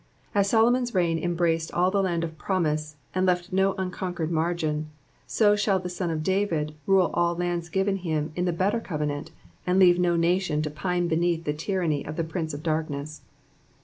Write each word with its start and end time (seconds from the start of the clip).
As 0.33 0.49
Solomon's 0.49 0.95
realm 0.95 1.19
embraced 1.19 1.71
all 1.75 1.91
the 1.91 2.01
land 2.01 2.23
of 2.23 2.39
promise, 2.39 2.95
and 3.13 3.27
left 3.27 3.53
no 3.53 3.73
unconquered 3.77 4.31
margin; 4.31 4.89
so 5.27 5.55
shall 5.55 5.77
the 5.77 5.89
Sou 5.89 6.09
of 6.09 6.23
David 6.23 6.73
rule 6.87 7.11
all 7.13 7.35
lands 7.35 7.69
given 7.69 7.97
him 7.97 8.31
in 8.35 8.45
the 8.45 8.51
better 8.51 8.79
cove 8.79 9.01
nant, 9.05 9.29
and 9.67 9.77
leave 9.77 9.99
no 9.99 10.15
nation 10.15 10.63
to 10.63 10.71
pine 10.71 11.07
beneath 11.07 11.43
the 11.43 11.53
tyranny 11.53 12.03
of 12.03 12.15
the 12.15 12.23
prince 12.23 12.51
of 12.51 12.63
darkness. 12.63 13.21